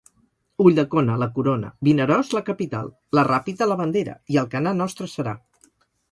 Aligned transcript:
Ulldecona, 0.63 1.17
la 1.23 1.25
corona; 1.33 1.67
Vinaròs, 1.87 2.31
la 2.37 2.41
capital; 2.47 2.89
la 3.19 3.25
Ràpita, 3.27 3.67
la 3.73 3.77
bandera, 3.83 4.15
i 4.37 4.39
Alcanar 4.45 4.73
nostre 4.79 5.09
serà. 5.13 5.35